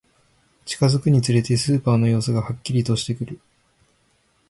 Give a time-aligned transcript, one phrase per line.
[0.65, 3.39] 近づくにつれて、スーパーの様子がはっきりとしてくる